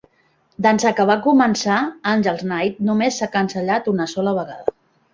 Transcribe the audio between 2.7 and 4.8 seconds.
només s'ha cancel·lat una sola vegada.